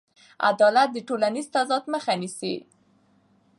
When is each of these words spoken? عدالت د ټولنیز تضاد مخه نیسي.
عدالت 0.49 0.87
د 0.93 0.97
ټولنیز 1.07 1.47
تضاد 1.55 1.83
مخه 1.93 2.13
نیسي. 2.21 2.55